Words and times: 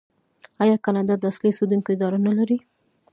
آیا 0.63 0.75
کاناډا 0.85 1.15
د 1.19 1.23
اصلي 1.31 1.49
اوسیدونکو 1.49 1.89
اداره 1.95 2.17
نلري؟ 2.27 2.57